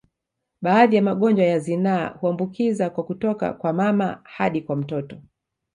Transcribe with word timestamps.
Baadhi 0.61 0.95
ya 0.95 1.01
magonjwa 1.01 1.45
ya 1.45 1.59
zinaa 1.59 2.07
huambukiza 2.09 2.89
kwa 2.89 3.03
kutoka 3.03 3.53
kwa 3.53 3.73
mama 3.73 4.19
hadi 4.23 4.61
kwa 4.61 4.75
mtoto 4.75 5.21